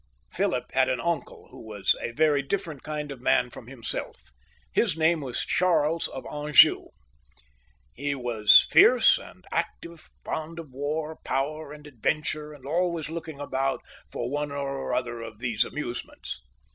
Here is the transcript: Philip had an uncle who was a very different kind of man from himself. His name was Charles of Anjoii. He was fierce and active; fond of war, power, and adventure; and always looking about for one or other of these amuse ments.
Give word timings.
Philip 0.31 0.71
had 0.71 0.89
an 0.89 0.99
uncle 0.99 1.49
who 1.51 1.61
was 1.63 1.95
a 2.01 2.09
very 2.09 2.41
different 2.41 2.81
kind 2.81 3.11
of 3.11 3.21
man 3.21 3.51
from 3.51 3.67
himself. 3.67 4.31
His 4.71 4.97
name 4.97 5.21
was 5.21 5.45
Charles 5.45 6.07
of 6.07 6.23
Anjoii. 6.25 6.87
He 7.93 8.15
was 8.15 8.65
fierce 8.71 9.19
and 9.19 9.45
active; 9.51 10.09
fond 10.25 10.57
of 10.57 10.71
war, 10.71 11.17
power, 11.23 11.71
and 11.71 11.85
adventure; 11.85 12.51
and 12.51 12.65
always 12.65 13.11
looking 13.11 13.39
about 13.39 13.81
for 14.11 14.27
one 14.27 14.51
or 14.51 14.91
other 14.91 15.21
of 15.21 15.37
these 15.37 15.63
amuse 15.63 16.03
ments. 16.03 16.41